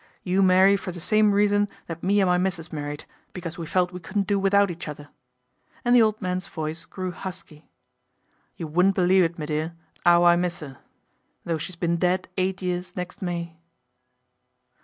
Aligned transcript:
You 0.23 0.41
marry 0.41 0.77
for 0.77 0.91
the 0.91 0.99
same 0.99 1.31
reason 1.31 1.69
that 1.85 2.01
me 2.01 2.21
and 2.21 2.27
my 2.27 2.39
missis 2.39 2.73
married, 2.73 3.05
because 3.33 3.59
we 3.59 3.67
felt 3.67 3.91
we 3.91 3.99
couldn't 3.99 4.25
do 4.25 4.39
without 4.39 4.71
each 4.71 4.87
other," 4.87 5.09
and 5.85 5.95
the 5.95 6.01
old 6.01 6.19
man's 6.19 6.47
voice 6.47 6.85
grew 6.85 7.11
husky" 7.11 7.69
You 8.57 8.65
wouldn't 8.65 8.95
believe 8.95 9.23
it, 9.23 9.37
me 9.37 9.45
dear, 9.45 9.75
'ow 10.03 10.23
I 10.23 10.37
miss 10.37 10.63
'er. 10.63 10.79
though 11.45 11.59
she's 11.59 11.75
been 11.75 11.97
dead 11.97 12.27
eight 12.35 12.63
years 12.63 12.95
next 12.95 13.21
May." 13.21 13.57